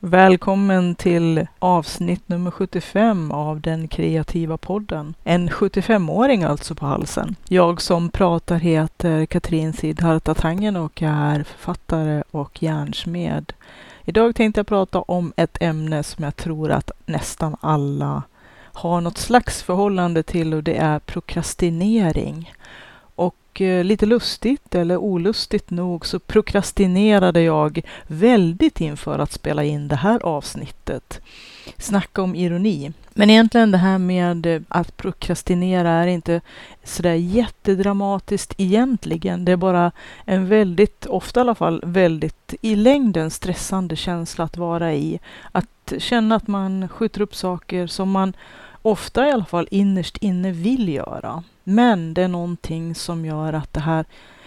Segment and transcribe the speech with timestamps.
[0.00, 5.14] Välkommen till avsnitt nummer 75 av den kreativa podden.
[5.24, 7.36] En 75-åring alltså på halsen.
[7.48, 13.52] Jag som pratar heter Katrin Sidharta Tangen och jag är författare och järnsmed.
[14.04, 18.22] Idag tänkte jag prata om ett ämne som jag tror att nästan alla
[18.72, 22.52] har något slags förhållande till och det är prokrastinering.
[23.58, 29.88] Och eh, lite lustigt eller olustigt nog så prokrastinerade jag väldigt inför att spela in
[29.88, 31.20] det här avsnittet.
[31.78, 32.92] Snacka om ironi.
[33.10, 36.40] Men egentligen det här med eh, att prokrastinera är inte
[36.84, 39.44] sådär jättedramatiskt egentligen.
[39.44, 39.92] Det är bara
[40.24, 45.20] en väldigt, ofta i alla fall, väldigt i längden stressande känsla att vara i.
[45.52, 48.32] Att känna att man skjuter upp saker som man
[48.82, 51.42] ofta i alla fall innerst inne vill göra.
[51.68, 54.04] Men det är någonting som gör att det här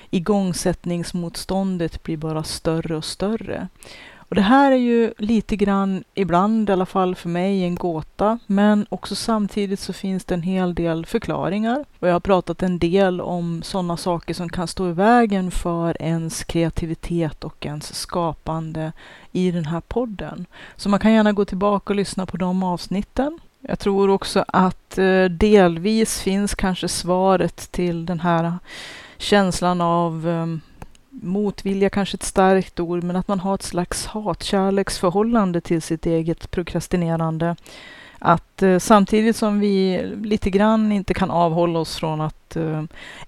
[0.10, 3.68] igångsättningsmotståndet blir bara större och större.
[4.16, 8.40] Och det här är ju lite grann, ibland i alla fall för mig, en gåta.
[8.48, 11.86] Men också samtidigt så finns det en hel del förklaringar.
[12.00, 16.02] Och jag har pratat en del om sådana saker som kan stå i vägen för
[16.02, 18.91] ens kreativitet och ens skapande
[19.32, 20.46] i den här podden.
[20.76, 23.40] Så man kan gärna gå tillbaka och lyssna på de avsnitten.
[23.62, 28.54] Jag tror också att eh, delvis finns kanske svaret till den här
[29.17, 30.45] känslan av eh,
[31.09, 36.51] motvilja, kanske ett starkt ord, men att man har ett slags hatkärleksförhållande till sitt eget
[36.51, 37.55] prokrastinerande.
[38.20, 42.57] Att eh, samtidigt som vi lite grann inte kan avhålla oss från att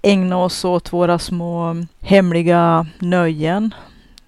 [0.01, 3.73] ägna oss åt våra små hemliga nöjen,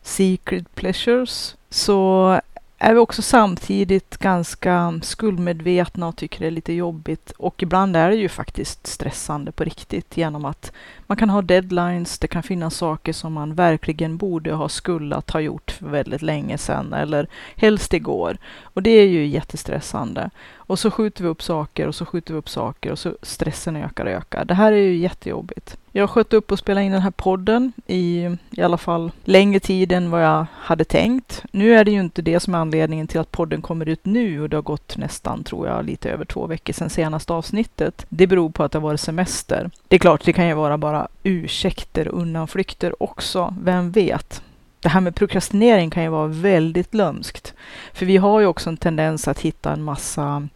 [0.02, 2.40] secret pleasures, så
[2.78, 7.32] är vi också samtidigt ganska skuldmedvetna och tycker det är lite jobbigt.
[7.32, 10.72] Och ibland är det ju faktiskt stressande på riktigt genom att
[11.08, 15.40] man kan ha deadlines, det kan finnas saker som man verkligen borde ha skullat ha
[15.40, 18.38] gjort för väldigt länge sedan eller helst igår.
[18.64, 20.30] Och det är ju jättestressande.
[20.68, 23.76] Och så skjuter vi upp saker och så skjuter vi upp saker och så stressen
[23.76, 24.46] ökar och ökar.
[24.46, 25.78] Det här är ju jättejobbigt.
[25.92, 29.92] Jag sköt upp och spelade in den här podden i i alla fall längre tid
[29.92, 31.44] än vad jag hade tänkt.
[31.52, 34.42] Nu är det ju inte det som är anledningen till att podden kommer ut nu
[34.42, 38.06] och det har gått nästan, tror jag, lite över två veckor sedan senaste avsnittet.
[38.10, 39.70] Det beror på att det har varit semester.
[39.88, 44.42] Det är klart, det kan ju vara bara ursäkter och undanflykter också, vem vet?
[44.86, 47.54] Det här med prokrastinering kan ju vara väldigt lömskt.
[47.94, 50.48] För vi har ju också en tendens att hitta en massa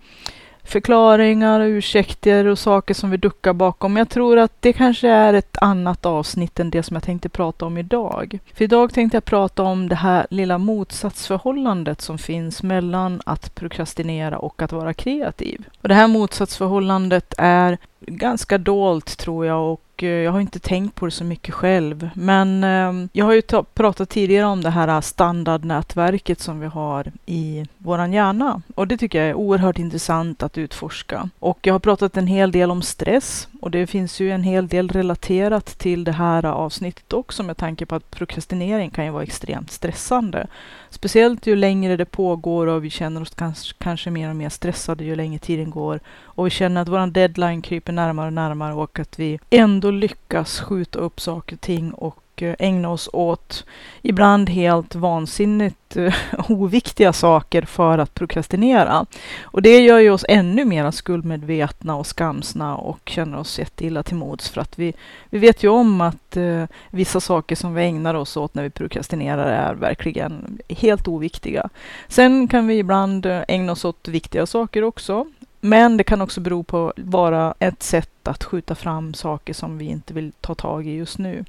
[0.63, 3.97] förklaringar och ursäkter och saker som vi duckar bakom.
[3.97, 7.65] Jag tror att det kanske är ett annat avsnitt än det som jag tänkte prata
[7.65, 8.39] om idag.
[8.53, 14.37] För idag tänkte jag prata om det här lilla motsatsförhållandet som finns mellan att prokrastinera
[14.37, 15.65] och att vara kreativ.
[15.81, 20.95] Och det här motsatsförhållandet är ganska dolt tror jag och eh, jag har inte tänkt
[20.95, 22.09] på det så mycket själv.
[22.13, 23.41] Men ehm, jag har ju
[23.73, 28.61] pratat tidigare om det här standardnätverket som vi har i våran hjärna.
[28.75, 31.29] Och det tycker jag är oerhört intressant att utforska.
[31.39, 34.67] Och jag har pratat en hel del om stress och det finns ju en hel
[34.67, 39.23] del relaterat till det här avsnittet också med tanke på att prokrastinering kan ju vara
[39.23, 40.47] extremt stressande.
[40.89, 45.03] Speciellt ju längre det pågår och vi känner oss kanske, kanske mer och mer stressade
[45.03, 45.99] ju längre tiden går.
[46.21, 50.59] Och vi känner att våran deadline kryper närmare och närmare och att vi ändå lyckas
[50.59, 53.65] skjuta upp saker och ting och Eh, ägna oss åt
[54.01, 56.13] ibland helt vansinnigt eh,
[56.47, 59.05] oviktiga saker för att prokrastinera.
[59.41, 64.15] Och det gör ju oss ännu mer skuldmedvetna och skamsna och känner oss jätteilla till
[64.15, 64.93] mods för att vi,
[65.29, 68.69] vi vet ju om att eh, vissa saker som vi ägnar oss åt när vi
[68.69, 71.69] prokrastinerar är verkligen helt oviktiga.
[72.07, 75.25] Sen kan vi ibland eh, ägna oss åt viktiga saker också.
[75.61, 79.85] Men det kan också bero på vara ett sätt att skjuta fram saker som vi
[79.85, 81.45] inte vill ta tag i just nu.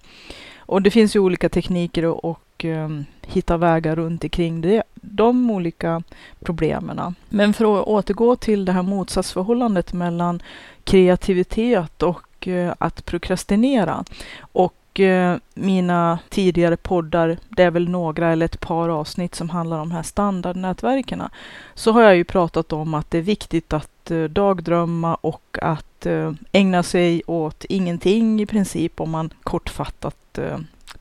[0.70, 5.50] Och det finns ju olika tekniker och, och um, hitta vägar runt omkring det, de
[5.50, 6.02] olika
[6.40, 7.14] problemen.
[7.28, 10.42] Men för att återgå till det här motsatsförhållandet mellan
[10.84, 14.04] kreativitet och eh, att prokrastinera.
[14.52, 19.78] Och Eh, mina tidigare poddar, det är väl några eller ett par avsnitt som handlar
[19.78, 21.22] om de här standardnätverken.
[21.74, 26.06] Så har jag ju pratat om att det är viktigt att eh, dagdrömma och att
[26.06, 30.38] eh, ägna sig åt ingenting i princip om man kortfattat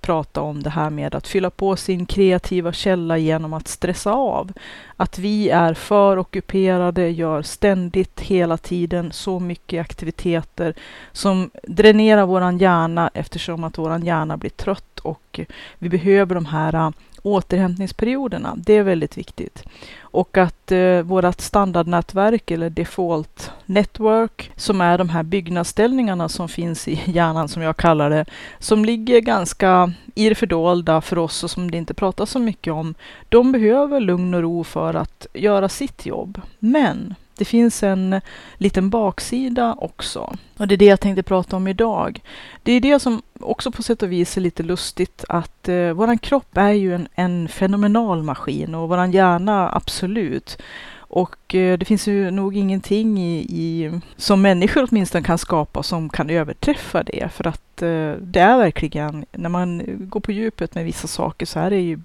[0.09, 4.51] prata om det här med att fylla på sin kreativa källa genom att stressa av.
[4.97, 10.73] Att vi är för ockuperade, gör ständigt, hela tiden så mycket aktiviteter
[11.11, 15.39] som dränerar våran hjärna eftersom att våran hjärna blir trött och
[15.77, 16.94] vi behöver de här
[17.24, 18.56] återhämtningsperioderna.
[18.57, 19.63] Det är väldigt viktigt.
[20.00, 26.88] Och att eh, vårt standardnätverk eller default network som är de här byggnadsställningarna som finns
[26.88, 28.25] i hjärnan som jag kallar det,
[28.60, 32.74] som ligger ganska i det fördolda för oss och som det inte pratas så mycket
[32.74, 32.95] om.
[33.30, 36.42] De behöver lugn och ro för att göra sitt jobb.
[36.60, 38.21] Men det finns en
[38.57, 40.36] liten baksida också.
[40.57, 42.21] Och det är det jag tänkte prata om idag.
[42.63, 46.18] Det är det som också på sätt och vis är lite lustigt att eh, våran
[46.18, 50.62] kropp är ju en, en fenomenal maskin och våran hjärna absolut.
[50.97, 56.10] Och Eh, det finns ju nog ingenting i, i, som människor åtminstone kan skapa som
[56.10, 57.30] kan överträffa det.
[57.34, 61.60] För att eh, det är verkligen, när man går på djupet med vissa saker så
[61.60, 62.00] är det ju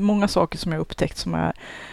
[0.00, 1.52] många saker som jag upptäckt som är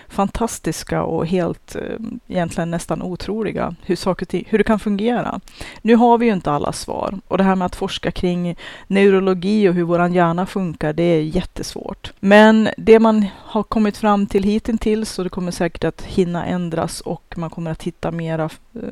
[0.10, 1.82] fantastiska och helt eh,
[2.28, 5.40] egentligen nästan otroliga hur, saker, hur det kan fungera.
[5.82, 8.56] Nu har vi ju inte alla svar och det här med att forska kring
[8.88, 12.14] neurologi och hur vår hjärna funkar, det är jättesvårt.
[12.20, 16.87] Men det man har kommit fram till hittills och det kommer säkert att hinna ändras
[17.02, 18.90] och man kommer att hitta mera eh,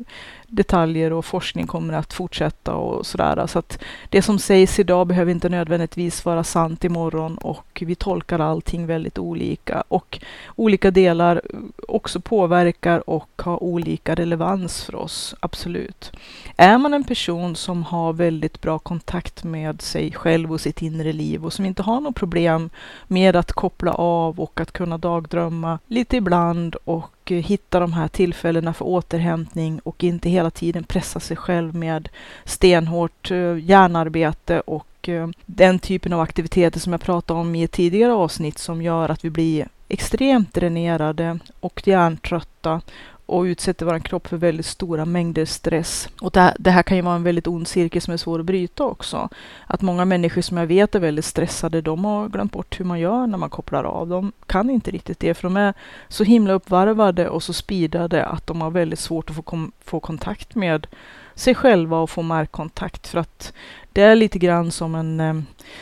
[0.48, 3.46] detaljer och forskning kommer att fortsätta och sådär.
[3.46, 3.78] Så att
[4.10, 9.18] det som sägs idag behöver inte nödvändigtvis vara sant imorgon och vi tolkar allting väldigt
[9.18, 10.18] olika och
[10.56, 11.58] olika delar eh,
[11.88, 16.12] också påverkar och har olika relevans för oss, absolut.
[16.56, 21.12] Är man en person som har väldigt bra kontakt med sig själv och sitt inre
[21.12, 22.70] liv och som inte har något problem
[23.06, 28.08] med att koppla av och att kunna dagdrömma lite ibland och Eh, hitta de här
[28.08, 32.08] tillfällena för återhämtning och inte hela tiden pressa sig själv med
[32.44, 37.72] stenhårt eh, hjärnarbete och eh, den typen av aktiviteter som jag pratade om i ett
[37.72, 42.80] tidigare avsnitt som gör att vi blir extremt dränerade och hjärntrötta
[43.26, 46.08] och utsätter vår kropp för väldigt stora mängder stress.
[46.20, 48.38] Och det här, det här, kan ju vara en väldigt ond cirkel som är svår
[48.38, 49.28] att bryta också.
[49.66, 53.00] Att många människor som jag vet är väldigt stressade, de har glömt bort hur man
[53.00, 54.08] gör när man kopplar av.
[54.08, 55.74] De kan inte riktigt det, för de är
[56.08, 60.00] så himla uppvarvade och så speedade att de har väldigt svårt att få, kom, få
[60.00, 60.86] kontakt med
[61.34, 63.06] sig själva och få markkontakt.
[63.06, 63.52] För att
[63.92, 65.34] det är lite grann som en eh,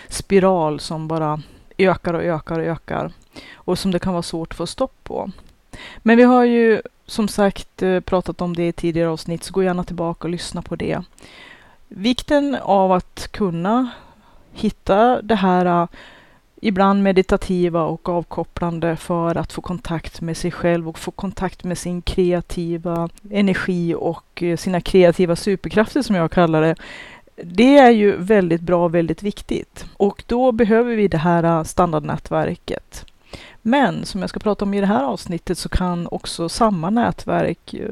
[0.09, 1.43] spiral som bara
[1.79, 3.13] ökar och ökar och ökar
[3.55, 5.31] och som det kan vara svårt att få stopp på.
[5.99, 9.63] Men vi har ju som sagt eh, pratat om det i tidigare avsnitt, så gå
[9.63, 11.03] gärna tillbaka och lyssna på det.
[11.89, 13.91] Vikten av att kunna
[14.53, 15.89] hitta det här eh,
[16.61, 21.79] ibland meditativa och avkopplande för att få kontakt med sig själv och få kontakt med
[21.79, 26.75] sin kreativa energi och eh, sina kreativa superkrafter som jag kallar det.
[27.37, 33.07] Det är ju väldigt bra väldigt viktigt och då behöver vi det här standardnätverket.
[33.67, 37.75] Men som jag ska prata om i det här avsnittet så kan också samma nätverk
[37.75, 37.89] eh,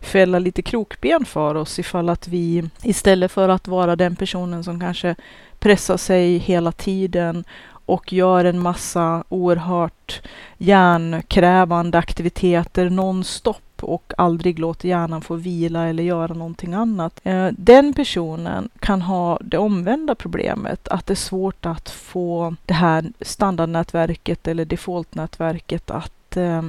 [0.00, 4.80] fälla lite krokben för oss ifall att vi istället för att vara den personen som
[4.80, 5.14] kanske
[5.58, 10.22] pressar sig hela tiden och gör en massa oerhört
[10.58, 17.20] hjärnkrävande aktiviteter nonstop och aldrig låter hjärnan få vila eller göra någonting annat.
[17.24, 22.74] Eh, den personen kan ha det omvända problemet, att det är svårt att få det
[22.74, 26.62] här standardnätverket eller defaultnätverket att eh,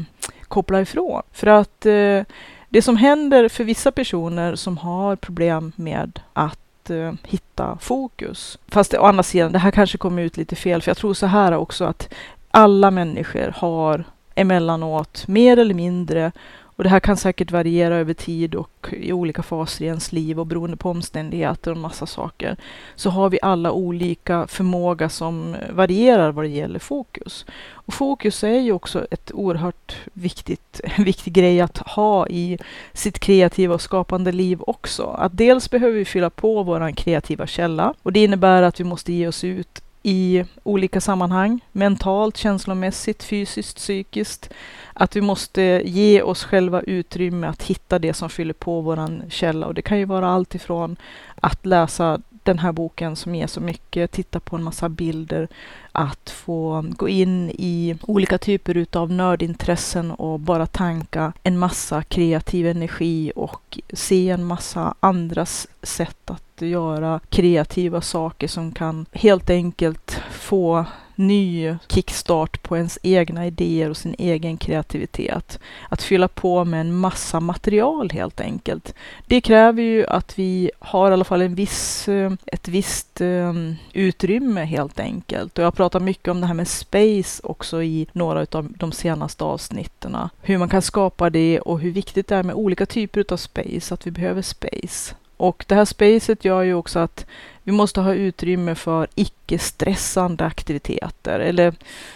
[0.47, 1.21] koppla ifrån.
[1.31, 2.23] För att eh,
[2.69, 8.57] det som händer för vissa personer som har problem med att eh, hitta fokus.
[8.67, 11.25] Fast å andra sidan, det här kanske kommer ut lite fel, för jag tror så
[11.25, 12.13] här också att
[12.51, 14.03] alla människor har
[14.35, 16.31] emellanåt mer eller mindre
[16.77, 20.39] och det här kan säkert variera över tid och i olika faser i ens liv
[20.39, 22.57] och beroende på omständigheter och massa saker.
[22.95, 27.45] Så har vi alla olika förmåga som varierar vad det gäller fokus.
[27.71, 32.57] Och fokus är ju också ett oerhört viktigt, viktig grej att ha i
[32.93, 35.03] sitt kreativa och skapande liv också.
[35.03, 39.13] Att dels behöver vi fylla på vår kreativa källa och det innebär att vi måste
[39.13, 44.49] ge oss ut i olika sammanhang, mentalt, känslomässigt, fysiskt, psykiskt.
[44.93, 49.67] Att vi måste ge oss själva utrymme att hitta det som fyller på våran källa.
[49.67, 50.95] Och det kan ju vara allt ifrån
[51.35, 55.47] att läsa den här boken som ger så mycket, titta på en massa bilder,
[55.91, 62.67] att få gå in i olika typer utav nördintressen och bara tanka en massa kreativ
[62.67, 70.21] energi och se en massa andras sätt att göra kreativa saker som kan helt enkelt
[70.31, 70.85] få
[71.17, 75.59] ny kickstart på ens egna idéer och sin egen kreativitet.
[75.89, 78.93] Att fylla på med en massa material helt enkelt.
[79.25, 83.75] Det kräver ju att vi har i alla fall en viss, eh, ett visst ehm,
[83.93, 85.57] utrymme helt enkelt.
[85.57, 89.43] Och jag pratar mycket om det här med space också i några av de senaste
[89.43, 90.17] avsnitten.
[90.41, 93.93] Hur man kan skapa det och hur viktigt det är med olika typer av space,
[93.93, 95.15] att vi behöver space.
[95.37, 97.25] Och det här spacet gör ju också att
[97.63, 101.39] vi måste ha utrymme för icke-stressande aktiviteter.
[101.39, 101.73] Eller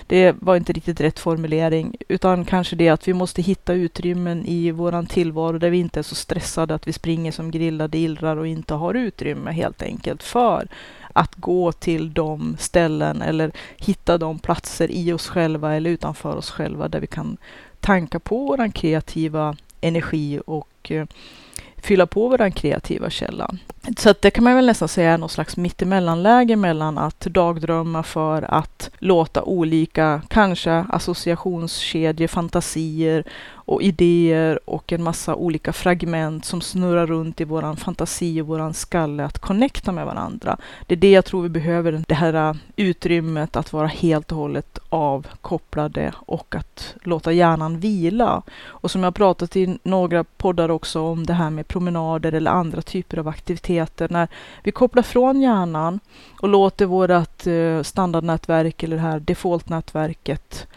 [0.08, 4.72] det var inte riktigt rätt formulering, utan kanske det att vi måste hitta utrymmen i
[4.72, 8.48] våran tillvaro där vi inte är så stressade att vi springer som grillade illrar och
[8.48, 10.68] inte har utrymme helt enkelt för
[11.14, 16.52] att gå till de ställen eller hitta de platser i oss själva eller utanför oss
[16.52, 17.38] själva där vi kan
[17.80, 21.06] tanka på våran kreativa energi och eh,
[21.82, 23.50] fylla på vår kreativa källa.
[23.98, 28.04] Så att det kan man väl nästan säga är någon slags mittemellanläge mellan att dagdrömma
[28.04, 33.24] för att låta olika, kanske associationskedjor, fantasier
[33.54, 38.74] och idéer och en massa olika fragment som snurrar runt i våran fantasi och våran
[38.74, 40.58] skalle att connecta med varandra.
[40.88, 44.38] Det är det jag tror vi behöver, det här äh, utrymmet att vara helt och
[44.38, 48.42] hållet avkopplade och att låta hjärnan vila.
[48.64, 52.82] Och som jag pratat i några poddar också om det här med promenader eller andra
[52.82, 53.71] typer av aktiviteter.
[54.10, 54.28] När
[54.64, 56.00] vi kopplar från hjärnan
[56.42, 60.68] och låter vårt eh, standardnätverk eller det här defaultnätverket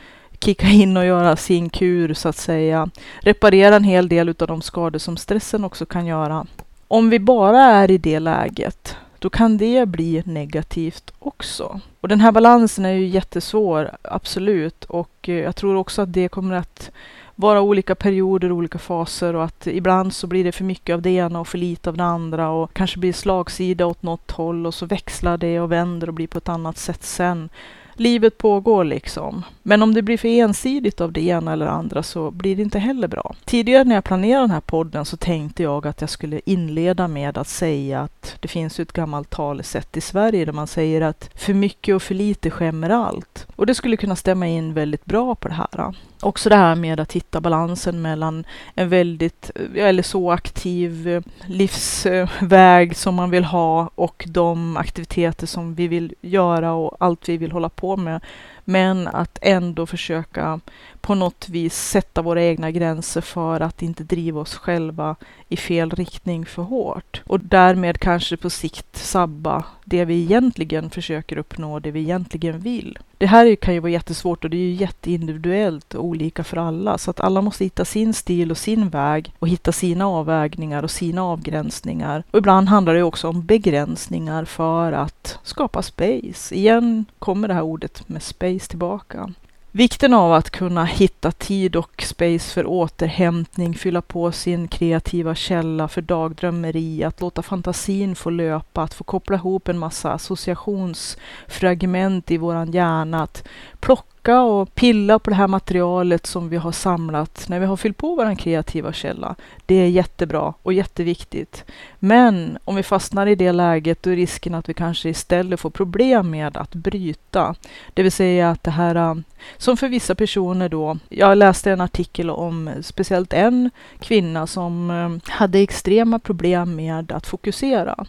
[0.45, 2.91] kicka in och göra sin kur så att säga.
[3.21, 6.47] Reparera en hel del av de skador som stressen också kan göra.
[6.89, 11.81] Om vi bara är i det läget, då kan det bli negativt också.
[12.01, 14.85] Och den här balansen är ju jättesvår, absolut.
[14.85, 16.91] Och eh, jag tror också att det kommer att
[17.37, 21.11] vara olika perioder, olika faser och att ibland så blir det för mycket av det
[21.11, 24.75] ena och för lite av det andra och kanske blir slagsida åt något håll och
[24.75, 27.49] så växlar det och vänder och blir på ett annat sätt sen
[27.95, 29.43] livet pågår liksom.
[29.63, 32.79] Men om det blir för ensidigt av det ena eller andra så blir det inte
[32.79, 33.35] heller bra.
[33.45, 37.39] Tidigare när jag planerade den här podden så tänkte jag att jag skulle inleda med
[37.39, 41.55] att säga att det finns ett gammalt talesätt i Sverige där man säger att för
[41.55, 43.47] mycket och för lite skämmer allt.
[43.57, 45.95] Och det skulle kunna stämma in väldigt bra på det här.
[46.21, 52.97] Också det här med att hitta balansen mellan en väldigt, eller så aktiv eh, livsväg
[52.97, 57.53] som man vill ha och de aktiviteter som vi vill göra och allt vi vill
[57.53, 58.21] hålla på på med.
[58.65, 60.61] Men att ändå försöka
[61.05, 65.17] på något vis sätta våra egna gränser för att inte driva oss själva
[65.49, 67.23] i fel riktning för hårt.
[67.27, 72.99] Och därmed kanske på sikt sabba det vi egentligen försöker uppnå, det vi egentligen vill.
[73.19, 76.99] Det här kan ju vara jättesvårt och det är ju jätteindividuellt och olika för alla.
[76.99, 80.91] Så att alla måste hitta sin stil och sin väg och hitta sina avvägningar och
[80.91, 82.25] sina avgränsningar.
[82.31, 86.55] Och ibland handlar det också om begränsningar för att skapa space.
[86.55, 89.31] Igen kommer det här ordet med space tillbaka.
[89.77, 95.89] Vikten av att kunna hitta tid och space för återhämtning, fylla på sin kreativa källa
[95.89, 102.37] för dagdrömmeri, att låta fantasin få löpa, att få koppla ihop en massa associationsfragment i
[102.37, 103.49] våran hjärna, att
[103.81, 107.77] plocka plocka och pilla på det här materialet som vi har samlat när vi har
[107.77, 109.35] fyllt på vår kreativa källa.
[109.67, 111.65] Det är jättebra och jätteviktigt.
[111.99, 115.71] Men om vi fastnar i det läget då är risken att vi kanske istället får
[115.71, 117.55] problem med att bryta.
[117.95, 119.15] Det vill säga att det här äh,
[119.59, 120.99] som för vissa personer då.
[121.09, 127.27] Jag läste en artikel om speciellt en kvinna som äh, hade extrema problem med att
[127.27, 128.07] fokusera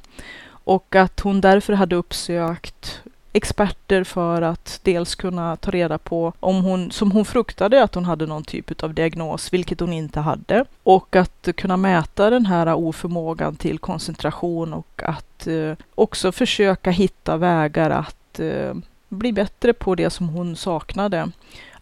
[0.66, 3.02] och att hon därför hade uppsökt
[3.36, 8.06] experter för att dels kunna ta reda på om hon, som hon fruktade, att hon
[8.06, 10.66] hade någon typ av diagnos, vilket hon inte hade.
[10.84, 17.38] Och att kunna mäta den här oförmågan till koncentration och att eh, också försöka hitta
[17.38, 18.74] vägar att eh,
[19.10, 21.32] bli bättre på det som hon saknade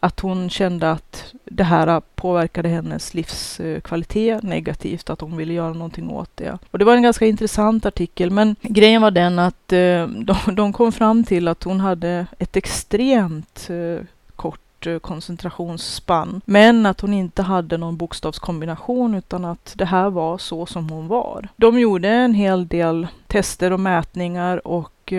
[0.04, 6.10] att hon kände att det här påverkade hennes livskvalitet negativt, att hon ville göra någonting
[6.10, 6.58] åt det.
[6.72, 10.74] Och det var en ganska intressant artikel, men grejen var den att eh, de, de
[10.74, 14.06] kom fram till att hon hade ett extremt eh,
[14.36, 20.38] kort eh, koncentrationsspann, men att hon inte hade någon bokstavskombination utan att det här var
[20.38, 21.48] så som hon var.
[21.56, 25.14] De gjorde en hel del tester och mätningar och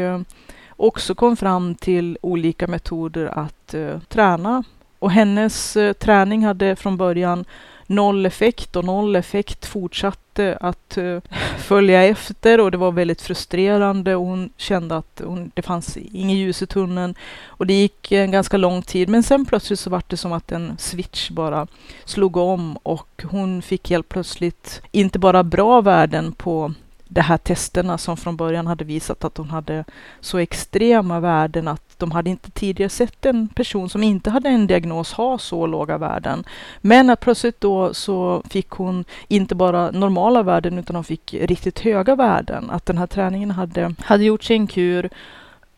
[0.77, 4.65] också kom fram till olika metoder att eh, träna.
[4.99, 7.45] Och hennes eh, träning hade från början
[7.87, 11.19] noll effekt och noll effekt fortsatte att eh,
[11.59, 12.61] följa efter.
[12.61, 14.17] Och det var väldigt frustrerande.
[14.17, 17.15] Och hon kände att hon, det fanns inget ljus i tunneln.
[17.47, 19.09] Och det gick en ganska lång tid.
[19.09, 21.67] Men sen plötsligt så var det som att en switch bara
[22.05, 22.77] slog om.
[22.83, 26.75] Och hon fick helt plötsligt inte bara bra värden på
[27.15, 29.85] de här testerna som från början hade visat att hon hade
[30.21, 34.67] så extrema värden att de hade inte tidigare sett en person som inte hade en
[34.67, 36.45] diagnos ha så låga värden.
[36.81, 41.81] Men att plötsligt då så fick hon inte bara normala värden utan hon fick riktigt
[41.81, 42.71] höga värden.
[42.71, 45.11] Att den här träningen hade, hade gjort sin kur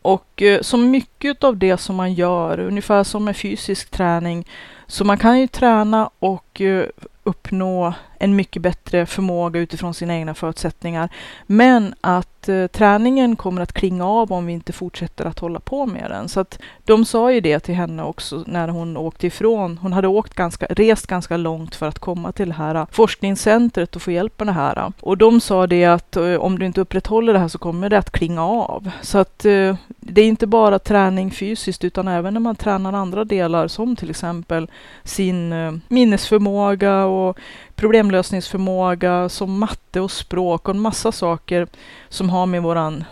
[0.01, 4.47] och eh, så mycket av det som man gör, ungefär som med fysisk träning,
[4.87, 6.85] så man kan ju träna och eh,
[7.23, 11.09] uppnå en mycket bättre förmåga utifrån sina egna förutsättningar.
[11.45, 15.85] Men att eh, träningen kommer att klinga av om vi inte fortsätter att hålla på
[15.85, 16.29] med den.
[16.29, 19.77] Så att de sa ju det till henne också när hon åkte ifrån.
[19.77, 23.95] Hon hade åkt ganska, rest ganska långt för att komma till det här eh, forskningscentret
[23.95, 24.91] och få hjälp med det här.
[25.01, 27.97] Och de sa det att eh, om du inte upprätthåller det här så kommer det
[27.97, 28.91] att klinga av.
[29.01, 33.23] Så att eh, det är inte bara träning fysiskt utan även när man tränar andra
[33.25, 34.67] delar som till exempel
[35.03, 37.37] sin eh, minnesförmåga och
[37.77, 41.67] problemlösningsförmåga som matte och språk och en massa saker
[42.09, 43.03] som har med våran,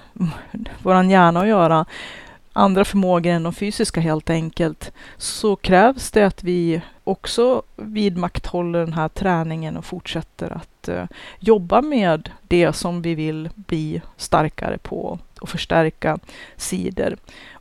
[0.84, 1.86] våran hjärna att göra.
[2.54, 4.92] Andra förmågor än de fysiska helt enkelt.
[5.18, 11.04] Så krävs det att vi också vidmakthåller den här träningen och fortsätter att uh,
[11.40, 16.20] jobba med det som vi vill bli starkare på och förstärka
[16.58, 17.16] sidor.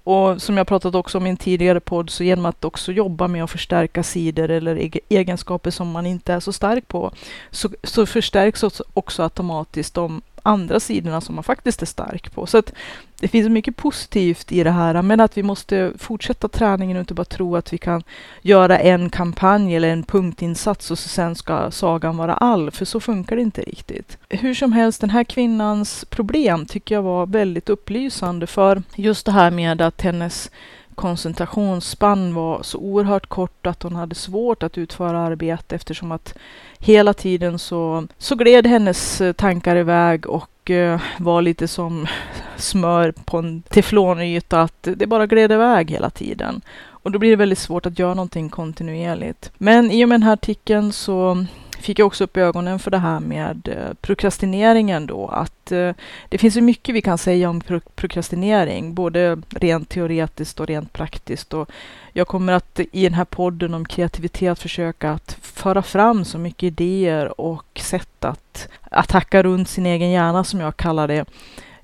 [0.05, 3.29] Och som jag pratat också om i en tidigare podd, så genom att också jobba
[3.29, 7.13] med att förstärka sidor eller egenskaper som man inte är så stark på,
[7.51, 12.47] så, så förstärks också automatiskt de andra sidorna som man faktiskt är stark på.
[12.47, 12.73] Så att
[13.21, 17.15] det finns mycket positivt i det här, men att vi måste fortsätta träningen och inte
[17.15, 18.03] bara tro att vi kan
[18.43, 23.01] göra en kampanj eller en punktinsats och så sen ska sagan vara all, för så
[23.01, 24.19] funkar det inte riktigt.
[24.29, 29.33] Hur som helst, den här kvinnans problem tycker jag var väldigt upplysande för just det
[29.33, 30.51] här med att hennes
[30.95, 36.35] koncentrationsspann var så oerhört kort att hon hade svårt att utföra arbete eftersom att
[36.79, 42.07] hela tiden så, så gled hennes eh, tankar iväg och eh, var lite som
[42.57, 46.61] smör på en teflonyta, att det bara gled iväg hela tiden.
[47.05, 49.53] Och då blir det väldigt svårt att göra någonting kontinuerligt.
[49.59, 51.47] Men i och med den här artikeln så
[51.85, 55.93] fick jag också upp ögonen för det här med eh, prokrastineringen då, att eh,
[56.29, 60.93] det finns ju mycket vi kan säga om pro prokrastinering, både rent teoretiskt och rent
[60.93, 61.55] praktiskt.
[61.55, 61.71] Och
[62.12, 66.62] jag kommer att i den här podden om kreativitet försöka att föra fram så mycket
[66.62, 71.25] idéer och sätt att, att hacka runt sin egen hjärna, som jag kallar det.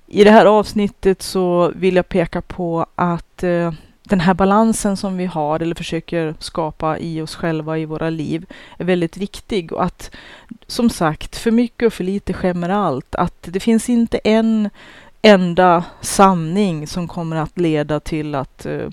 [0.07, 3.73] I det här avsnittet så vill jag peka på att eh,
[4.11, 8.47] den här balansen som vi har eller försöker skapa i oss själva i våra liv
[8.79, 10.11] är väldigt viktig och att
[10.67, 13.15] som sagt, för mycket och för lite skämmer allt.
[13.15, 14.71] Att det finns inte en
[15.23, 18.89] enda sanning som kommer att leda till att, eh,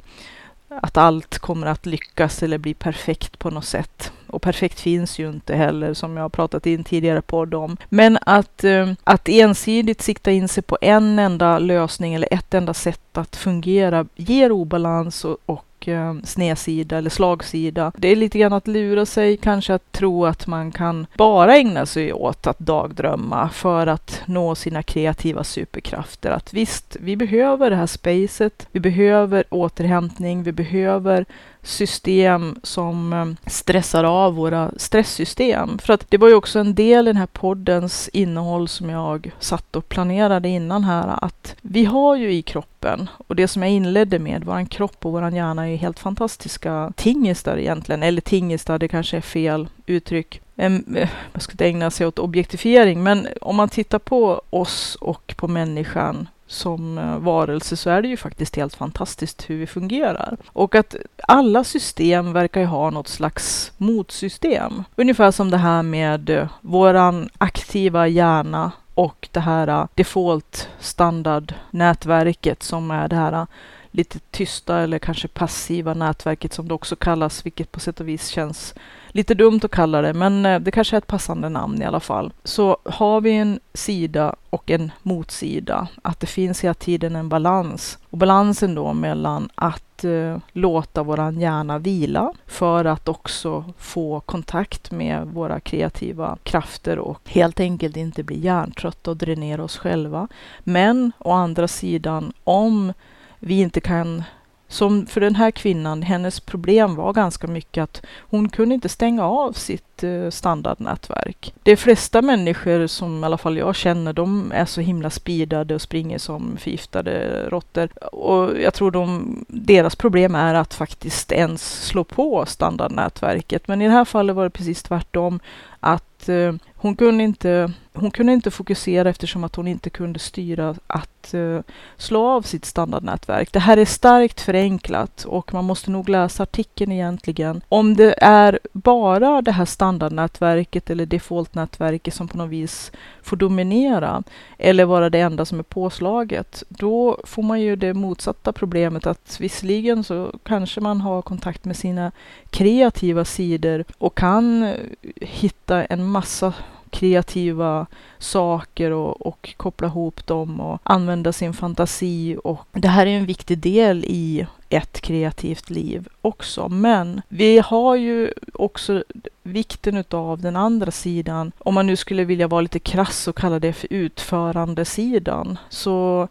[0.69, 4.11] att allt kommer att lyckas eller bli perfekt på något sätt.
[4.29, 7.77] Och perfekt finns ju inte heller, som jag har pratat i en tidigare podd om.
[7.89, 12.73] Men att, eh, att ensidigt sikta in sig på en enda lösning eller ett enda
[12.73, 17.91] sätt att fungera ger obalans och, och eh, snedsida eller slagsida.
[17.97, 21.85] Det är lite grann att lura sig kanske att tro att man kan bara ägna
[21.85, 26.31] sig åt att dagdrömma för att nå sina kreativa superkrafter.
[26.31, 31.25] Att visst, vi behöver det här spacet, vi behöver återhämtning, vi behöver
[31.67, 35.77] system som eh, stressar av våra stresssystem.
[35.77, 39.31] För att det var ju också en del i den här poddens innehåll som jag
[39.39, 43.71] satt och planerade innan här, att vi har ju i kroppen, och det som jag
[43.71, 48.87] inledde med, våran kropp och våran hjärna är helt fantastiska tingestar egentligen, eller tingestar, det
[48.87, 50.41] kanske är fel uttryck.
[50.55, 55.33] Man eh, ska inte ägna sig åt objektifiering, men om man tittar på oss och
[55.37, 60.37] på människan som eh, varelse så är det ju faktiskt helt fantastiskt hur vi fungerar.
[60.47, 60.95] Och att
[61.27, 64.83] alla system verkar ju ha något slags motsystem.
[64.95, 72.63] Ungefär som det här med eh, våran aktiva hjärna och det här eh, default standardnätverket
[72.63, 73.47] som är det här
[73.91, 78.27] lite tysta eller kanske passiva nätverket som det också kallas, vilket på sätt och vis
[78.27, 78.75] känns
[79.09, 81.99] lite dumt att kalla det, men eh, det kanske är ett passande namn i alla
[81.99, 82.33] fall.
[82.43, 87.97] Så har vi en sida och en motsida, att det finns hela tiden en balans.
[88.09, 94.91] Och balansen då mellan att eh, låta våran hjärna vila för att också få kontakt
[94.91, 100.27] med våra kreativa krafter och helt enkelt inte bli hjärntrötta och dränera oss själva.
[100.59, 102.93] Men å andra sidan, om
[103.39, 104.23] vi inte kan
[104.67, 109.23] som för den här kvinnan, hennes problem var ganska mycket att hon kunde inte stänga
[109.23, 111.53] av sitt eh, standardnätverk.
[111.63, 115.81] De flesta människor som i alla fall jag känner, de är så himla speedade och
[115.81, 117.89] springer som förgiftade råttor.
[118.11, 123.67] Och jag tror de, deras problem är att faktiskt ens slå på standardnätverket.
[123.67, 125.39] Men i det här fallet var det precis tvärtom.
[125.79, 130.75] Att eh, hon kunde inte hon kunde inte fokusera eftersom att hon inte kunde styra
[130.87, 131.59] att eh,
[131.97, 133.53] slå av sitt standardnätverk.
[133.53, 137.61] Det här är starkt förenklat och man måste nog läsa artikeln egentligen.
[137.69, 144.23] Om det är bara det här standardnätverket eller defaultnätverket som på något vis får dominera
[144.57, 149.37] eller vara det enda som är påslaget, då får man ju det motsatta problemet att
[149.39, 152.11] visserligen så kanske man har kontakt med sina
[152.49, 154.75] kreativa sidor och kan eh,
[155.21, 156.53] hitta en massa
[156.89, 157.85] kreativa
[158.19, 162.37] saker och, och koppla ihop dem och använda sin fantasi.
[162.43, 166.69] Och det här är en viktig del i ett kreativt liv också.
[166.69, 169.03] Men vi har ju också
[169.43, 171.51] vikten utav den andra sidan.
[171.59, 175.57] Om man nu skulle vilja vara lite krass och kalla det för utförandesidan.
[175.69, 176.27] Så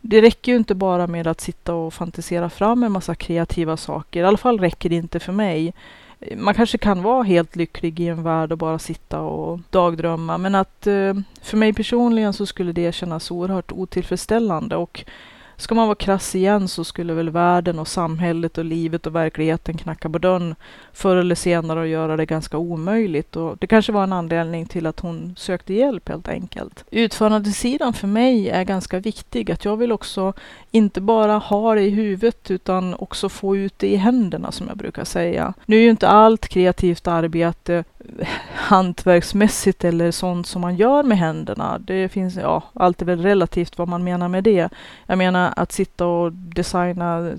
[0.00, 4.20] det räcker ju inte bara med att sitta och fantisera fram en massa kreativa saker.
[4.20, 5.72] I alla fall räcker det inte för mig
[6.36, 10.38] man kanske kan vara helt lycklig i en värld och bara sitta och dagdrömma.
[10.38, 14.76] Men att eh, för mig personligen så skulle det kännas oerhört otillfredsställande.
[14.76, 15.04] Och
[15.60, 19.76] Ska man vara krass igen så skulle väl världen och samhället och livet och verkligheten
[19.76, 20.54] knacka på dörren
[20.92, 23.36] förr eller senare och göra det ganska omöjligt.
[23.36, 26.84] Och det kanske var en anledning till att hon sökte hjälp helt enkelt.
[26.90, 29.50] Utförandesidan för mig är ganska viktig.
[29.50, 30.32] Att jag vill också
[30.70, 34.76] inte bara ha det i huvudet utan också få ut det i händerna som jag
[34.76, 35.54] brukar säga.
[35.66, 37.84] Nu är ju inte allt kreativt arbete
[38.54, 41.78] hantverksmässigt eller sånt som man gör med händerna.
[41.78, 44.68] Det finns, ja, allt är väl relativt vad man menar med det.
[45.06, 47.32] Jag menar att sitta och designa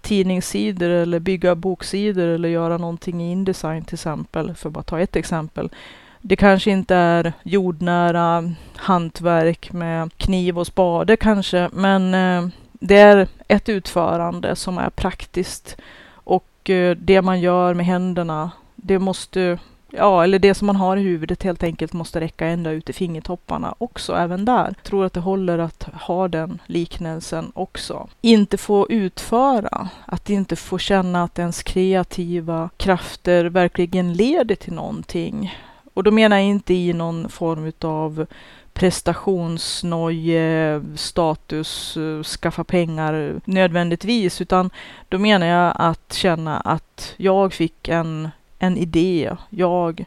[0.00, 5.00] tidningssidor eller bygga boksidor eller göra någonting i Indesign till exempel, för att bara ta
[5.00, 5.70] ett exempel.
[6.20, 13.28] Det kanske inte är jordnära hantverk med kniv och spade kanske, men eh, det är
[13.48, 15.76] ett utförande som är praktiskt
[16.12, 19.58] och eh, det man gör med händerna, det måste
[19.92, 22.92] Ja, eller det som man har i huvudet helt enkelt måste räcka ända ut i
[22.92, 24.64] fingertopparna också, även där.
[24.64, 28.08] Jag tror att det håller att ha den liknelsen också.
[28.20, 35.54] Inte få utföra, att inte få känna att ens kreativa krafter verkligen leder till någonting.
[35.94, 38.26] Och då menar jag inte i någon form utav
[38.72, 41.98] prestationsnoje, status,
[42.40, 44.70] skaffa pengar nödvändigtvis, utan
[45.08, 48.28] då menar jag att känna att jag fick en
[48.60, 49.36] en idé.
[49.50, 50.04] Jag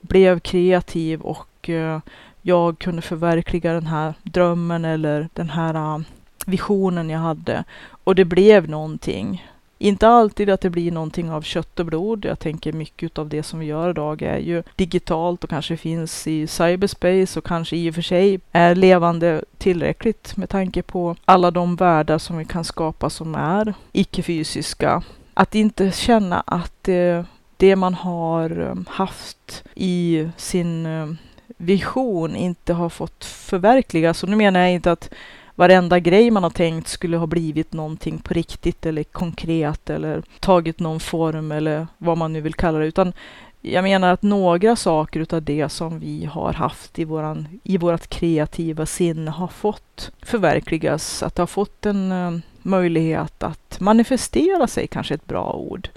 [0.00, 2.00] blev kreativ och eh,
[2.42, 6.00] jag kunde förverkliga den här drömmen eller den här eh,
[6.46, 7.64] visionen jag hade.
[8.04, 9.42] Och det blev någonting.
[9.78, 12.24] Inte alltid att det blir någonting av kött och blod.
[12.24, 16.26] Jag tänker mycket av det som vi gör idag är ju digitalt och kanske finns
[16.26, 21.50] i cyberspace och kanske i och för sig är levande tillräckligt med tanke på alla
[21.50, 25.02] de världar som vi kan skapa som är icke-fysiska.
[25.34, 27.24] Att inte känna att det
[27.62, 31.18] det man har um, haft i sin um,
[31.56, 34.22] vision inte har fått förverkligas.
[34.22, 35.10] Och nu menar jag inte att
[35.54, 40.80] varenda grej man har tänkt skulle ha blivit någonting på riktigt eller konkret eller tagit
[40.80, 43.12] någon form eller vad man nu vill kalla det, utan
[43.60, 48.06] jag menar att några saker utav det som vi har haft i, våran, i vårt
[48.06, 54.86] kreativa sinne har fått förverkligas, att det har fått en um, möjlighet att manifestera sig,
[54.86, 55.88] kanske ett bra ord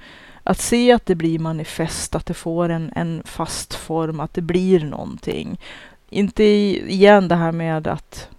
[0.48, 4.42] att se att det blir manifest, att det får en, en fast form, att det
[4.42, 5.60] blir någonting.
[6.10, 8.30] Inte igen det här med att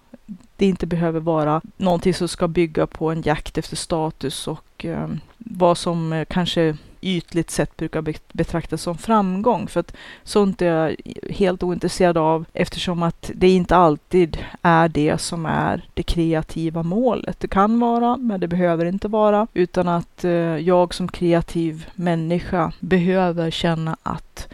[0.57, 5.09] det inte behöver vara någonting som ska bygga på en jakt efter status och eh,
[5.39, 9.69] vad som eh, kanske ytligt sett brukar betraktas som framgång.
[9.69, 10.97] För att sånt är jag
[11.31, 17.41] helt ointresserad av eftersom att det inte alltid är det som är det kreativa målet.
[17.41, 19.47] Det kan vara, men det behöver inte vara.
[19.55, 24.49] Utan att eh, jag som kreativ människa behöver känna att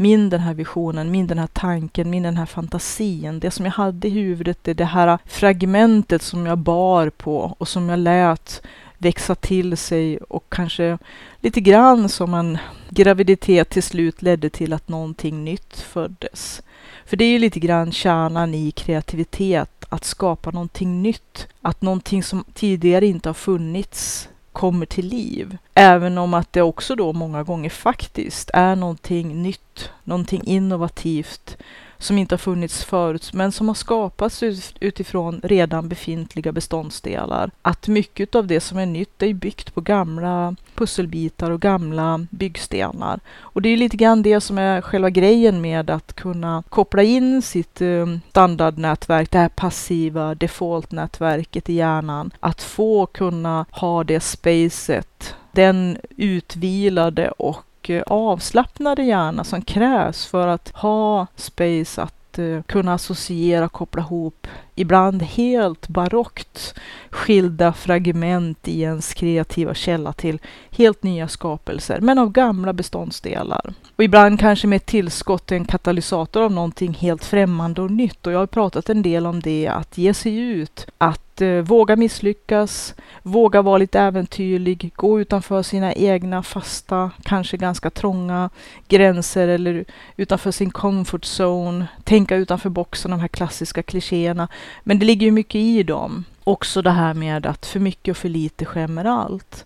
[0.00, 3.72] min den här visionen, min den här tanken, min den här fantasin, det som jag
[3.72, 8.62] hade i huvudet, det, det här fragmentet som jag bar på och som jag lät
[8.98, 10.98] växa till sig och kanske
[11.40, 12.58] lite grann som en
[12.90, 16.62] graviditet till slut ledde till att någonting nytt föddes.
[17.06, 21.46] För det är ju lite grann kärnan i kreativitet, att skapa någonting nytt.
[21.62, 25.56] Att någonting som tidigare inte har funnits kommer till liv.
[25.74, 31.56] Även om att det också då många gånger faktiskt är någonting nytt, någonting innovativt
[31.98, 34.42] som inte har funnits förut, men som har skapats
[34.80, 37.50] utifrån redan befintliga beståndsdelar.
[37.62, 43.20] Att mycket av det som är nytt är byggt på gamla pusselbitar och gamla byggstenar.
[43.38, 47.42] Och det är lite grann det som är själva grejen med att kunna koppla in
[47.42, 52.30] sitt um, standardnätverk, det här passiva default-nätverket i hjärnan.
[52.40, 60.48] Att få kunna ha det spacet, den utvilade och Eh, avslappnade hjärna som krävs för
[60.48, 66.74] att ha space att eh, kunna associera, koppla ihop ibland helt barockt
[67.10, 70.38] skilda fragment i ens kreativa källa till
[70.70, 73.72] helt nya skapelser, men av gamla beståndsdelar.
[73.96, 78.26] Och ibland kanske med ett tillskott, en katalysator av någonting helt främmande och nytt.
[78.26, 81.48] Och jag har pratat en del om det, att ge sig ut, att att eh,
[81.48, 88.50] våga misslyckas, våga vara lite äventyrlig, gå utanför sina egna fasta, kanske ganska trånga
[88.88, 89.84] gränser eller
[90.16, 94.48] utanför sin comfort zone, tänka utanför boxen, de här klassiska klichéerna.
[94.84, 96.24] Men det ligger ju mycket i dem.
[96.44, 99.64] Också det här med att för mycket och för lite skämmer allt.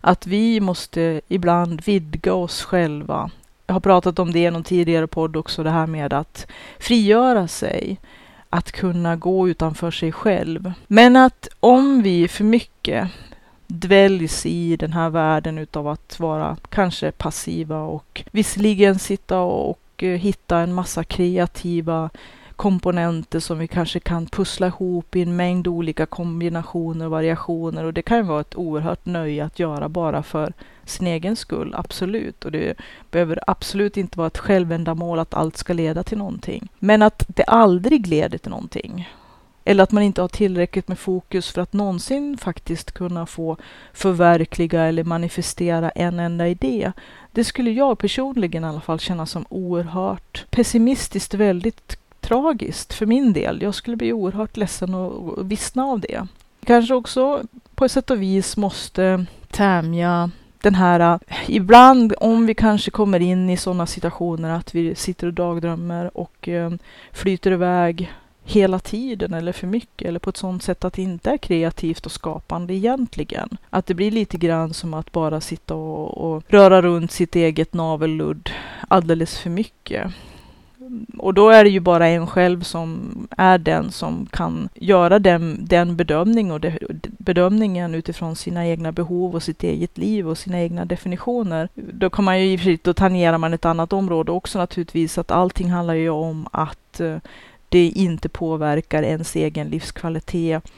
[0.00, 3.30] Att vi måste ibland vidga oss själva.
[3.66, 6.46] Jag har pratat om det i någon tidigare podd också, det här med att
[6.78, 7.98] frigöra sig
[8.56, 10.72] att kunna gå utanför sig själv.
[10.86, 13.08] Men att om vi för mycket
[13.66, 20.58] dväljs i den här världen utav att vara kanske passiva och visserligen sitta och hitta
[20.58, 22.10] en massa kreativa
[22.56, 27.84] komponenter som vi kanske kan pussla ihop i en mängd olika kombinationer och variationer.
[27.84, 30.52] Och det kan ju vara ett oerhört nöje att göra bara för
[30.84, 32.44] sin egen skull, absolut.
[32.44, 32.78] Och det
[33.10, 36.68] behöver absolut inte vara ett självändamål att allt ska leda till någonting.
[36.78, 39.08] Men att det aldrig leder till någonting.
[39.64, 43.56] Eller att man inte har tillräckligt med fokus för att någonsin faktiskt kunna få
[43.92, 46.92] förverkliga eller manifestera en enda idé.
[47.32, 53.32] Det skulle jag personligen i alla fall känna som oerhört pessimistiskt väldigt tragiskt för min
[53.32, 53.62] del.
[53.62, 56.26] Jag skulle bli oerhört ledsen och vissna av det.
[56.64, 57.42] Kanske också
[57.74, 63.20] på ett sätt och vis måste tämja den här, eh, ibland om vi kanske kommer
[63.20, 66.70] in i sådana situationer att vi sitter och dagdrömmer och eh,
[67.12, 68.12] flyter iväg
[68.44, 72.06] hela tiden eller för mycket eller på ett sådant sätt att det inte är kreativt
[72.06, 73.56] och skapande egentligen.
[73.70, 77.74] Att det blir lite grann som att bara sitta och, och röra runt sitt eget
[77.74, 78.50] navelludd
[78.88, 80.12] alldeles för mycket
[81.18, 85.58] och då är det ju bara en själv som är den som kan göra den,
[85.60, 90.60] den bedömning och de, bedömningen utifrån sina egna behov och sitt eget liv och sina
[90.60, 91.68] egna definitioner.
[91.74, 94.58] Då kan man ju i och för sig, då tangerar man ett annat område också
[94.58, 97.16] naturligtvis, att allting handlar ju om att eh,
[97.68, 100.72] det inte påverkar ens egen livskvalitet,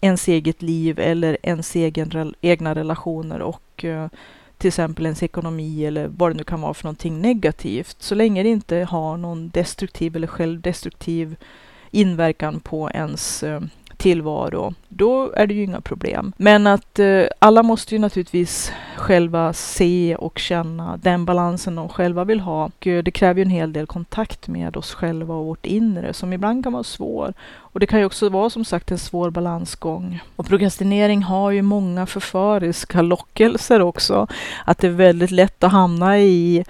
[0.00, 4.08] ens eget liv eller ens egen, egna relationer och eh,
[4.62, 7.96] till exempel ens ekonomi eller vad det nu kan vara för någonting negativt.
[7.98, 11.36] Så länge det inte har någon destruktiv eller självdestruktiv
[11.90, 13.60] inverkan på ens eh,
[14.02, 16.32] tillvaro, då är det ju inga problem.
[16.36, 22.24] Men att eh, alla måste ju naturligtvis själva se och känna den balansen de själva
[22.24, 22.64] vill ha.
[22.64, 26.12] Och, eh, det kräver ju en hel del kontakt med oss själva och vårt inre
[26.12, 27.34] som ibland kan vara svår.
[27.54, 30.20] Och det kan ju också vara som sagt en svår balansgång.
[30.36, 34.26] Och prokrastinering har ju många förföriska lockelser också.
[34.64, 36.64] Att det är väldigt lätt att hamna i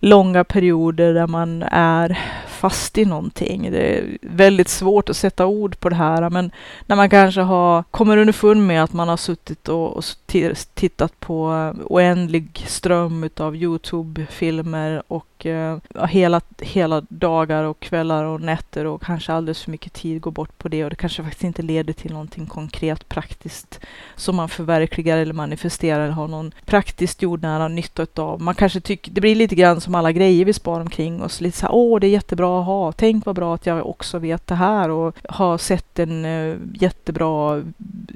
[0.00, 2.18] långa perioder där man är
[2.66, 3.70] fast i någonting.
[3.70, 6.50] Det är väldigt svårt att sätta ord på det här, men
[6.86, 10.04] när man kanske har, kommer underfund med att man har suttit och, och
[10.74, 18.40] tittat på eh, oändlig ström av Youtube-filmer och eh, hela, hela dagar och kvällar och
[18.40, 21.44] nätter och kanske alldeles för mycket tid går bort på det och det kanske faktiskt
[21.44, 23.80] inte leder till någonting konkret praktiskt
[24.16, 28.40] som man förverkligar eller manifesterar eller har någon praktiskt jordnära nytta av.
[28.40, 31.58] Man kanske tycker, det blir lite grann som alla grejer vi sparar omkring oss, lite
[31.58, 34.46] så här, åh, det är jättebra aha, ha, tänk vad bra att jag också vet
[34.46, 37.62] det här och har sett en eh, jättebra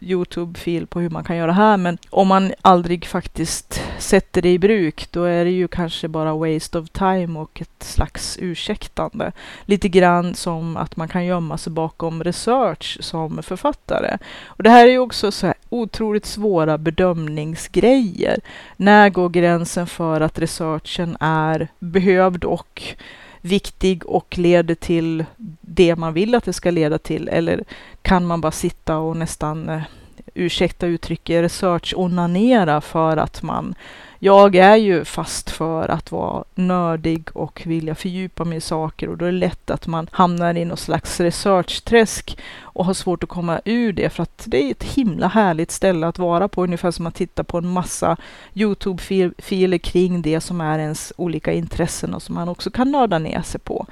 [0.03, 4.53] Youtube-fil på hur man kan göra det här, men om man aldrig faktiskt sätter det
[4.53, 9.33] i bruk, då är det ju kanske bara waste of time och ett slags ursäktande.
[9.65, 14.19] Lite grann som att man kan gömma sig bakom research som författare.
[14.45, 18.41] Och det här är ju också så här otroligt svåra bedömningsgrejer.
[18.77, 22.83] När går gränsen för att researchen är behövd och
[23.41, 25.25] viktig och leder till
[25.61, 27.29] det man vill att det ska leda till?
[27.29, 27.65] Eller
[28.03, 29.83] kan man bara sitta och nästan eh,
[30.35, 33.75] ursäkta uttrycket, research-onanera för att man
[34.23, 39.19] jag är ju fast för att vara nördig och vilja fördjupa mig i saker och
[39.19, 43.29] då är det lätt att man hamnar i något slags researchträsk och har svårt att
[43.29, 46.91] komma ur det för att det är ett himla härligt ställe att vara på, ungefär
[46.91, 48.17] som att titta på en massa
[48.55, 53.43] Youtube-filer kring det som är ens olika intressen och som man också kan nörda ner
[53.43, 53.87] sig på.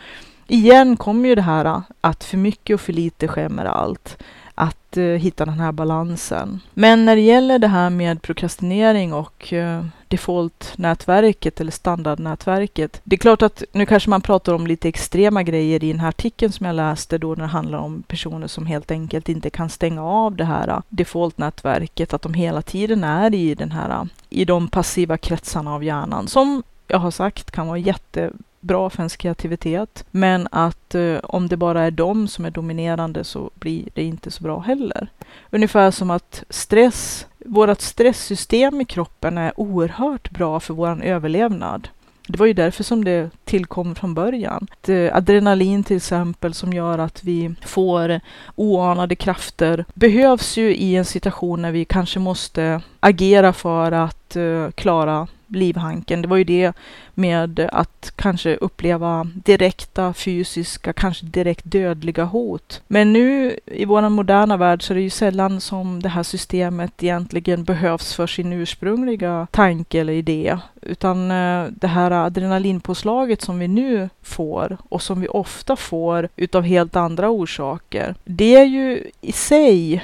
[0.46, 4.18] Igen kommer ju det här att för mycket och för lite skämmer allt
[4.58, 6.60] att eh, hitta den här balansen.
[6.74, 13.00] Men när det gäller det här med prokrastinering och eh, default-nätverket eller standardnätverket.
[13.04, 16.08] Det är klart att nu kanske man pratar om lite extrema grejer i den här
[16.08, 19.68] artikeln som jag läste då när det handlar om personer som helt enkelt inte kan
[19.68, 24.04] stänga av det här eh, default-nätverket, att de hela tiden är i den här, eh,
[24.30, 28.98] i de passiva kretsarna av hjärnan som jag har sagt kan vara jätte bra för
[28.98, 30.04] ens kreativitet.
[30.10, 34.30] Men att eh, om det bara är de som är dominerande så blir det inte
[34.30, 35.08] så bra heller.
[35.50, 41.88] Ungefär som att stress, vårt stresssystem i kroppen är oerhört bra för vår överlevnad.
[42.28, 44.66] Det var ju därför som det tillkom från början.
[44.88, 48.20] Eh, adrenalin till exempel som gör att vi får
[48.54, 54.70] oanade krafter behövs ju i en situation när vi kanske måste agera för att eh,
[54.70, 56.22] klara livhanken.
[56.22, 56.72] Det var ju det
[57.14, 62.82] med att kanske uppleva direkta fysiska, kanske direkt dödliga hot.
[62.86, 67.02] Men nu i vår moderna värld så är det ju sällan som det här systemet
[67.02, 73.68] egentligen behövs för sin ursprungliga tanke eller idé, utan eh, det här adrenalinpåslaget som vi
[73.68, 78.14] nu får och som vi ofta får utav helt andra orsaker.
[78.24, 80.02] Det är ju i sig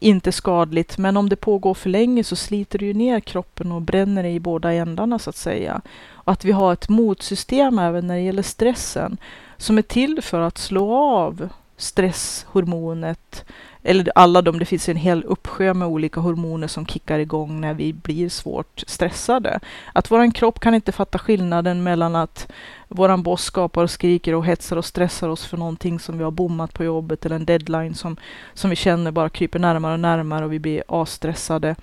[0.00, 3.82] inte skadligt, men om det pågår för länge så sliter det ju ner kroppen och
[3.82, 5.80] bränner det i båda ändarna så att säga.
[6.12, 9.16] Och att vi har ett motsystem även när det gäller stressen
[9.56, 13.44] som är till för att slå av stresshormonet
[13.82, 17.74] eller alla de, det finns en hel uppsjö med olika hormoner som kickar igång när
[17.74, 19.60] vi blir svårt stressade.
[19.92, 22.52] Att våran kropp kan inte fatta skillnaden mellan att
[22.88, 26.30] våran boss skapar och skriker och hetsar och stressar oss för någonting som vi har
[26.30, 28.16] bommat på jobbet eller en deadline som,
[28.54, 31.76] som vi känner bara kryper närmare och närmare och vi blir asstressade.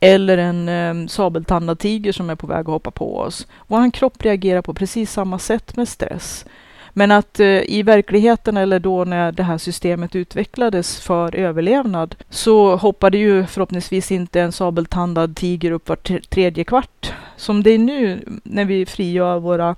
[0.00, 3.46] Eller en eh, sabeltandad tiger som är på väg att hoppa på oss.
[3.66, 6.44] Vår kropp reagerar på precis samma sätt med stress.
[6.96, 12.76] Men att eh, i verkligheten eller då när det här systemet utvecklades för överlevnad så
[12.76, 17.12] hoppade ju förhoppningsvis inte en sabeltandad tiger upp var tredje kvart.
[17.36, 19.76] Som det är nu när vi frigör våra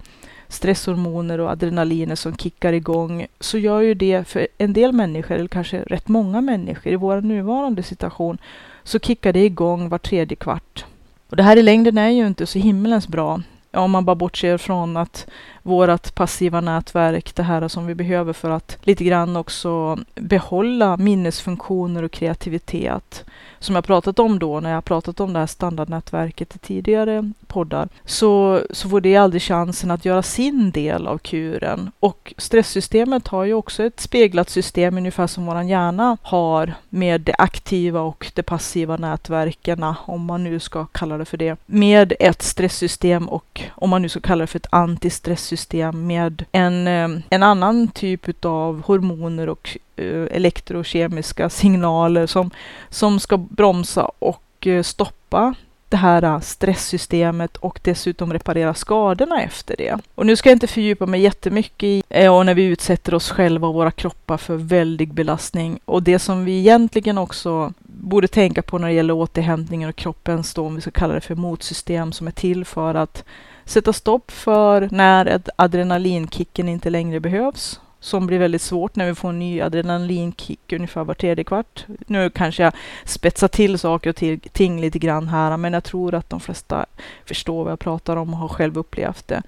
[0.48, 5.48] stresshormoner och adrenaliner som kickar igång så gör ju det för en del människor, eller
[5.48, 8.38] kanske rätt många människor i vår nuvarande situation,
[8.84, 10.84] så kickar det igång var tredje kvart.
[11.28, 13.40] Och det här i längden är ju inte så himmelens bra
[13.76, 15.26] om man bara bortser från att
[15.62, 22.02] vårt passiva nätverk, det här som vi behöver för att lite grann också behålla minnesfunktioner
[22.02, 23.24] och kreativitet.
[23.58, 27.88] Som jag pratat om då, när jag pratat om det här standardnätverket i tidigare poddar,
[28.04, 31.90] så, så får det aldrig chansen att göra sin del av kuren.
[32.00, 37.34] Och stresssystemet har ju också ett speglat system, ungefär som våran hjärna har med det
[37.38, 42.42] aktiva och det passiva nätverken, om man nu ska kalla det för det, med ett
[42.42, 47.42] stresssystem och om man nu ska kalla det för ett antistressystem med en, eh, en
[47.42, 52.50] annan typ av hormoner och eh, elektrokemiska signaler som,
[52.90, 55.54] som ska bromsa och eh, stoppa
[55.88, 59.98] det här stresssystemet och dessutom reparera skadorna efter det.
[60.14, 63.68] Och nu ska jag inte fördjupa mig jättemycket i och när vi utsätter oss själva
[63.68, 65.78] och våra kroppar för väldig belastning.
[65.84, 70.54] Och det som vi egentligen också borde tänka på när det gäller återhämtningen och kroppens
[70.54, 73.24] då, om vi ska kalla det för motsystem som är till för att
[73.66, 79.28] sätta stopp för när adrenalinkicken inte längre behövs som blir väldigt svårt när vi får
[79.28, 81.86] en ny adrenalinkick ungefär var tredje kvart.
[82.06, 82.72] Nu kanske jag
[83.04, 86.86] spetsar till saker och ting lite grann här, men jag tror att de flesta
[87.24, 89.42] förstår vad jag pratar om och har själv upplevt det.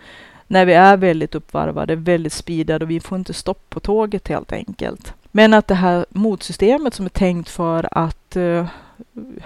[0.46, 4.52] När vi är väldigt uppvarvade, väldigt speedade och vi får inte stopp på tåget helt
[4.52, 5.14] enkelt.
[5.31, 8.66] Men att det här motsystemet som är tänkt för att uh,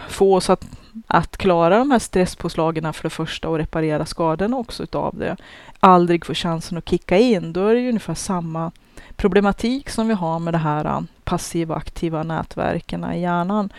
[0.09, 0.67] få oss att,
[1.07, 5.37] att klara de här stresspåslagen för det första och reparera skadorna också utav det,
[5.81, 8.73] aldrig får chansen att kicka in, då är det ju ungefär samma
[9.17, 13.73] problematik som vi har med det här äh, passiva aktiva nätverken i hjärnan.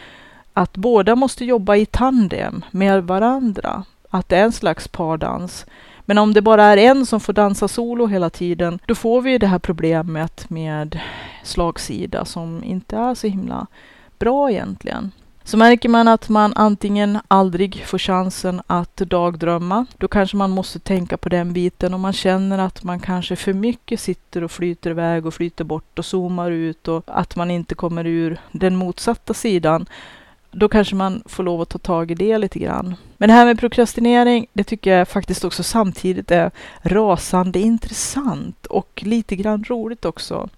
[0.53, 3.83] Att båda måste jobba i tandem med varandra.
[4.09, 5.65] Att det är en slags pardans.
[6.05, 9.37] Men om det bara är en som får dansa solo hela tiden, då får vi
[9.37, 10.99] det här problemet med
[11.43, 13.67] slagsida som inte är så himla
[14.19, 15.11] bra egentligen.
[15.45, 20.79] Så märker man att man antingen aldrig får chansen att dagdrömma, då kanske man måste
[20.79, 21.93] tänka på den biten.
[21.93, 25.99] Och man känner att man kanske för mycket sitter och flyter iväg och flyter bort
[25.99, 29.85] och zoomar ut och att man inte kommer ur den motsatta sidan,
[30.51, 32.95] då kanske man får lov att ta tag i det lite grann.
[33.17, 36.51] Men det här med prokrastinering, det tycker jag faktiskt också samtidigt är
[36.81, 40.49] rasande intressant och lite grann roligt också.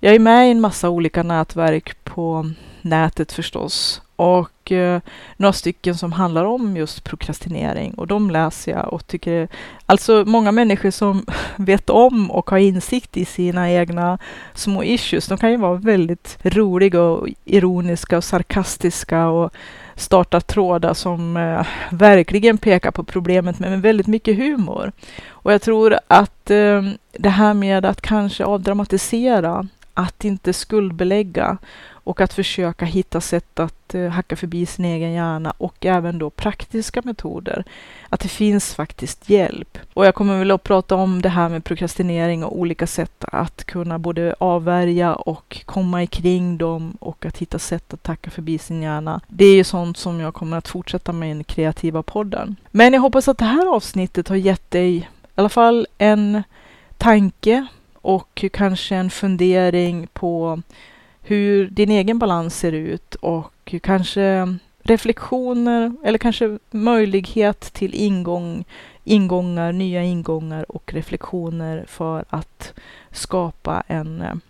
[0.00, 2.50] Jag är med i en massa olika nätverk på
[2.86, 5.00] nätet förstås och eh,
[5.36, 9.48] några stycken som handlar om just prokrastinering och de läser jag och tycker,
[9.86, 14.18] alltså många människor som vet om och har insikt i sina egna
[14.54, 19.52] små issues, de kan ju vara väldigt roliga och ironiska och sarkastiska och
[19.94, 24.92] starta trådar som eh, verkligen pekar på problemet men med väldigt mycket humor.
[25.28, 31.58] Och jag tror att eh, det här med att kanske avdramatisera, att inte skuldbelägga
[32.06, 36.30] och att försöka hitta sätt att eh, hacka förbi sin egen hjärna och även då
[36.30, 37.64] praktiska metoder.
[38.08, 39.78] Att det finns faktiskt hjälp.
[39.94, 43.64] Och jag kommer väl att prata om det här med prokrastinering och olika sätt att
[43.64, 48.82] kunna både avvärja och komma ikring dem och att hitta sätt att hacka förbi sin
[48.82, 49.20] hjärna.
[49.28, 52.56] Det är ju sånt som jag kommer att fortsätta med i den kreativa podden.
[52.70, 56.42] Men jag hoppas att det här avsnittet har gett dig i alla fall en
[56.96, 60.62] tanke och kanske en fundering på
[61.28, 68.64] hur din egen balans ser ut och kanske reflektioner eller kanske möjlighet till ingång,
[69.04, 72.74] ingångar, nya ingångar och reflektioner för att
[73.10, 74.40] skapa en,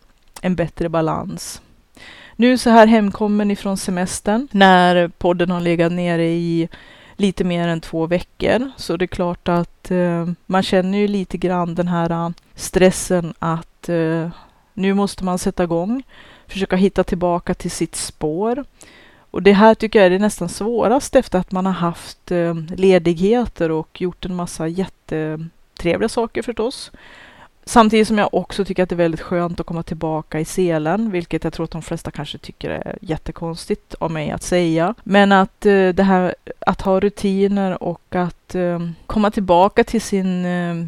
[0.43, 1.62] en bättre balans.
[2.37, 6.68] Nu så här hemkommen ifrån semestern när podden har legat nere i
[7.16, 8.70] lite mer än två veckor.
[8.77, 13.35] Så det är klart att eh, man känner ju lite grann den här eh, stressen
[13.39, 14.29] att eh,
[14.74, 16.03] nu måste man sätta igång,
[16.49, 18.64] försöka hitta tillbaka till sitt spår.
[19.36, 22.55] Och det här tycker jag är det nästan svårast efter att man har haft eh,
[22.76, 26.90] ledigheter och gjort en massa jättetrevliga saker förstås.
[27.64, 31.11] Samtidigt som jag också tycker att det är väldigt skönt att komma tillbaka i selen,
[31.11, 34.94] vilket jag tror att de flesta kanske tycker är jättekonstigt av mig att säga.
[35.05, 40.47] Men att eh, det här att ha rutiner och att eh, komma tillbaka till sin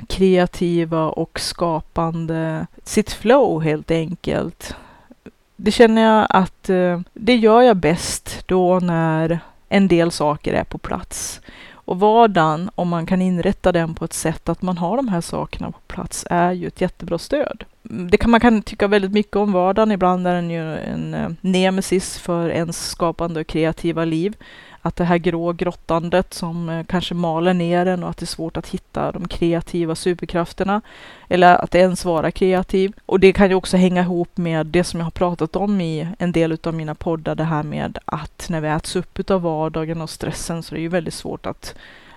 [0.09, 4.75] kreativa och skapande, sitt flow helt enkelt.
[5.61, 10.65] Det känner jag att eh, det gör jag bäst då när en del saker är
[10.65, 11.41] på plats.
[11.71, 15.21] Och vardagen, om man kan inrätta den på ett sätt att man har de här
[15.21, 17.65] sakerna på plats, är ju ett jättebra stöd.
[17.83, 19.93] Det kan man kan tycka väldigt mycket om vardagen.
[19.93, 24.37] Ibland är den ju en eh, nemesis för ens skapande och kreativa liv
[24.83, 28.27] att det här grå grottandet som eh, kanske maler ner en och att det är
[28.27, 30.81] svårt att hitta de kreativa superkrafterna
[31.29, 32.93] eller att ens vara kreativ.
[33.07, 36.09] Och det kan ju också hänga ihop med det som jag har pratat om i
[36.19, 40.01] en del av mina poddar, det här med att när vi äts upp av vardagen
[40.01, 41.75] och stressen så är det ju väldigt svårt att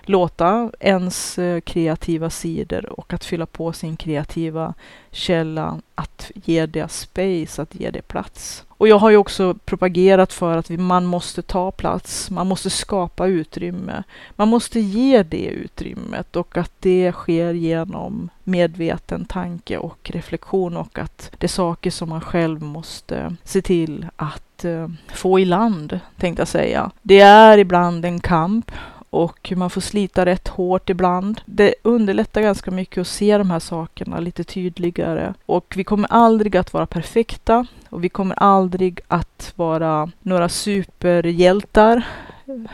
[0.08, 4.74] låta ens eh, kreativa sidor och att fylla på sin kreativa
[5.10, 8.64] källa, att ge det space, att ge det plats.
[8.68, 13.26] Och jag har ju också propagerat för att man måste ta plats, man måste skapa
[13.26, 14.02] utrymme.
[14.36, 20.98] Man måste ge det utrymmet och att det sker genom medveten tanke och reflektion och
[20.98, 26.00] att det är saker som man själv måste se till att eh, få i land,
[26.18, 26.90] tänkte jag säga.
[27.02, 28.72] Det är ibland en kamp
[29.12, 31.40] och man får slita rätt hårt ibland.
[31.46, 35.34] Det underlättar ganska mycket att se de här sakerna lite tydligare.
[35.46, 42.02] Och vi kommer aldrig att vara perfekta och vi kommer aldrig att vara några superhjältar.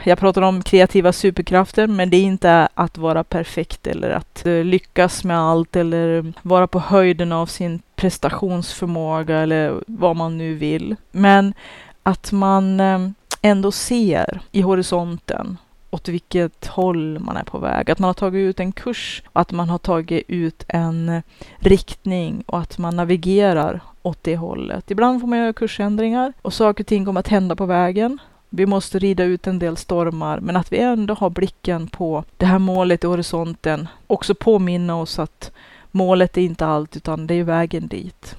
[0.04, 4.64] Jag pratar om kreativa superkrafter, men det är inte att vara perfekt eller att eh,
[4.64, 10.96] lyckas med allt eller vara på höjden av sin prestationsförmåga eller vad man nu vill.
[11.10, 11.54] Men
[12.02, 13.08] att man eh,
[13.42, 15.58] ändå ser i horisonten
[15.90, 17.90] åt vilket håll man är på väg.
[17.90, 21.22] Att man har tagit ut en kurs och att man har tagit ut en
[21.58, 24.90] riktning och att man navigerar åt det hållet.
[24.90, 28.18] Ibland får man göra kursändringar och saker och ting kommer att hända på vägen.
[28.50, 32.46] Vi måste rida ut en del stormar, men att vi ändå har blicken på det
[32.46, 33.88] här målet i horisonten.
[34.06, 35.52] Också påminna oss att
[35.90, 38.36] målet är inte allt, utan det är vägen dit.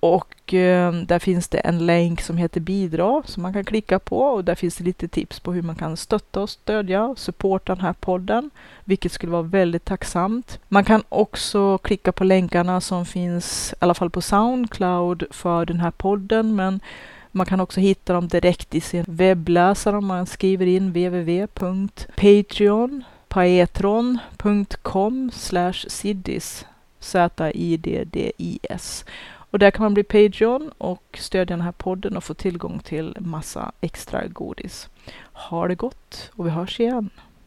[0.00, 4.18] och eh, där finns det en länk som heter bidra som man kan klicka på.
[4.18, 7.74] Och där finns det lite tips på hur man kan stötta och stödja och supporta
[7.74, 8.50] den här podden,
[8.84, 10.58] vilket skulle vara väldigt tacksamt.
[10.68, 15.80] Man kan också klicka på länkarna som finns i alla fall på Soundcloud för den
[15.80, 16.80] här podden, men
[17.32, 25.30] man kan också hitta dem direkt i sin webbläsare om man skriver in www.patreon paetron.com
[25.88, 26.66] siddis
[27.00, 29.04] Z-I-D-D-I-S.
[29.50, 33.16] Och där kan man bli Patreon och stödja den här podden och få tillgång till
[33.20, 34.88] massa extra godis.
[35.32, 37.10] Ha det gott och vi hörs igen.